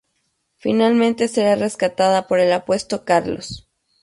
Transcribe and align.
Finalmente 0.57 1.27
será 1.27 1.53
rescatada 1.53 2.25
por 2.27 2.39
el 2.39 2.51
apuesto 2.53 3.05
Carlos. 3.05 3.69